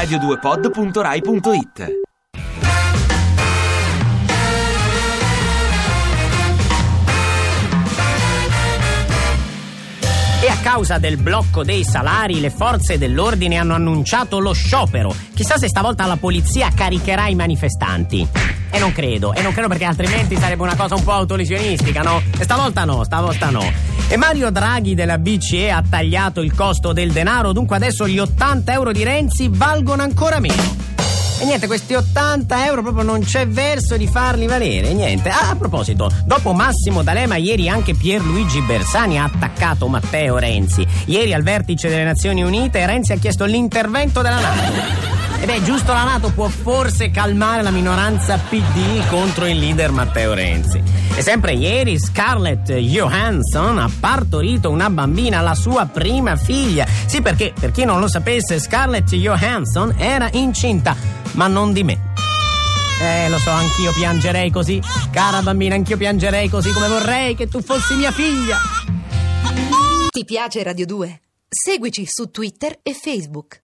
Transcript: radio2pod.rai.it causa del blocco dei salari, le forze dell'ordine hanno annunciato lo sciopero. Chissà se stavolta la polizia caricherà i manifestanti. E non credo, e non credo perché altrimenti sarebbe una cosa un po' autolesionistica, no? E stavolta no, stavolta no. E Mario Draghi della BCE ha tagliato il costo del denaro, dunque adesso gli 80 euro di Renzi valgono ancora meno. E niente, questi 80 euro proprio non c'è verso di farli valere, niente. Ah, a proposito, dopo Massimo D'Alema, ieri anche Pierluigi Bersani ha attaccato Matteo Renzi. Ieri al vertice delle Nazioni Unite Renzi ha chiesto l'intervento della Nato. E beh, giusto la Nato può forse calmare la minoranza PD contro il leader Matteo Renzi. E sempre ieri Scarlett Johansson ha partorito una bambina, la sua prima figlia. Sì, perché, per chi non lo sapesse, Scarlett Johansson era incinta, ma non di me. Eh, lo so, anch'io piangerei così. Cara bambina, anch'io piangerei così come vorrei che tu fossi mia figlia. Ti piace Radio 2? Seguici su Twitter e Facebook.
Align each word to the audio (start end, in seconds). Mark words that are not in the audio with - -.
radio2pod.rai.it 0.00 1.99
causa 10.72 10.98
del 10.98 11.16
blocco 11.16 11.64
dei 11.64 11.82
salari, 11.82 12.38
le 12.38 12.48
forze 12.48 12.96
dell'ordine 12.96 13.56
hanno 13.56 13.74
annunciato 13.74 14.38
lo 14.38 14.52
sciopero. 14.52 15.12
Chissà 15.34 15.58
se 15.58 15.66
stavolta 15.66 16.06
la 16.06 16.16
polizia 16.16 16.70
caricherà 16.72 17.26
i 17.26 17.34
manifestanti. 17.34 18.24
E 18.70 18.78
non 18.78 18.92
credo, 18.92 19.34
e 19.34 19.42
non 19.42 19.50
credo 19.50 19.66
perché 19.66 19.84
altrimenti 19.84 20.36
sarebbe 20.36 20.62
una 20.62 20.76
cosa 20.76 20.94
un 20.94 21.02
po' 21.02 21.10
autolesionistica, 21.10 22.02
no? 22.02 22.22
E 22.38 22.44
stavolta 22.44 22.84
no, 22.84 23.02
stavolta 23.02 23.50
no. 23.50 23.68
E 24.06 24.16
Mario 24.16 24.50
Draghi 24.50 24.94
della 24.94 25.18
BCE 25.18 25.72
ha 25.72 25.82
tagliato 25.82 26.40
il 26.40 26.54
costo 26.54 26.92
del 26.92 27.10
denaro, 27.10 27.52
dunque 27.52 27.74
adesso 27.74 28.06
gli 28.06 28.20
80 28.20 28.72
euro 28.72 28.92
di 28.92 29.02
Renzi 29.02 29.48
valgono 29.50 30.02
ancora 30.02 30.38
meno. 30.38 30.99
E 31.40 31.44
niente, 31.46 31.66
questi 31.66 31.94
80 31.94 32.66
euro 32.66 32.82
proprio 32.82 33.02
non 33.02 33.20
c'è 33.20 33.48
verso 33.48 33.96
di 33.96 34.06
farli 34.06 34.46
valere, 34.46 34.92
niente. 34.92 35.30
Ah, 35.30 35.48
a 35.52 35.56
proposito, 35.56 36.10
dopo 36.26 36.52
Massimo 36.52 37.02
D'Alema, 37.02 37.36
ieri 37.36 37.66
anche 37.66 37.94
Pierluigi 37.94 38.60
Bersani 38.60 39.18
ha 39.18 39.24
attaccato 39.24 39.88
Matteo 39.88 40.36
Renzi. 40.36 40.86
Ieri 41.06 41.32
al 41.32 41.42
vertice 41.42 41.88
delle 41.88 42.04
Nazioni 42.04 42.42
Unite 42.42 42.84
Renzi 42.84 43.12
ha 43.12 43.16
chiesto 43.16 43.46
l'intervento 43.46 44.20
della 44.20 44.38
Nato. 44.38 45.08
E 45.40 45.46
beh, 45.46 45.62
giusto 45.62 45.94
la 45.94 46.04
Nato 46.04 46.30
può 46.32 46.48
forse 46.48 47.10
calmare 47.10 47.62
la 47.62 47.70
minoranza 47.70 48.36
PD 48.36 49.06
contro 49.08 49.46
il 49.46 49.58
leader 49.58 49.90
Matteo 49.90 50.34
Renzi. 50.34 50.82
E 51.14 51.22
sempre 51.22 51.52
ieri 51.54 51.98
Scarlett 51.98 52.70
Johansson 52.70 53.78
ha 53.78 53.90
partorito 53.98 54.68
una 54.68 54.90
bambina, 54.90 55.40
la 55.40 55.54
sua 55.54 55.86
prima 55.86 56.36
figlia. 56.36 56.86
Sì, 57.06 57.22
perché, 57.22 57.54
per 57.58 57.70
chi 57.70 57.86
non 57.86 57.98
lo 57.98 58.08
sapesse, 58.08 58.60
Scarlett 58.60 59.14
Johansson 59.14 59.94
era 59.96 60.28
incinta, 60.32 60.94
ma 61.32 61.46
non 61.46 61.72
di 61.72 61.82
me. 61.82 62.08
Eh, 63.00 63.28
lo 63.30 63.38
so, 63.38 63.50
anch'io 63.50 63.92
piangerei 63.92 64.50
così. 64.50 64.80
Cara 65.10 65.40
bambina, 65.40 65.74
anch'io 65.74 65.96
piangerei 65.96 66.48
così 66.48 66.70
come 66.72 66.88
vorrei 66.88 67.34
che 67.34 67.48
tu 67.48 67.62
fossi 67.62 67.94
mia 67.94 68.10
figlia. 68.10 68.58
Ti 70.10 70.24
piace 70.24 70.62
Radio 70.62 70.84
2? 70.84 71.20
Seguici 71.48 72.04
su 72.06 72.30
Twitter 72.30 72.78
e 72.82 72.92
Facebook. 72.92 73.58